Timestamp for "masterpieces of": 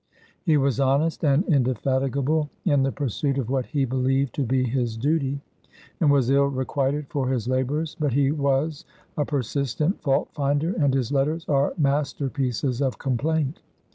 11.77-12.97